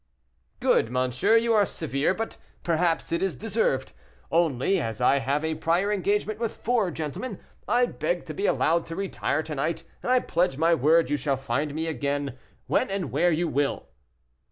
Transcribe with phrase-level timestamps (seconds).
[0.59, 3.91] "Good, monsieur; you are severe, but, perhaps, it is deserved;
[4.31, 8.87] only as I have a prior engagement with four gentlemen, I beg to be allowed
[8.87, 12.35] to retire to night, and I pledge my word, you shall find me again,
[12.65, 13.89] when and where you will."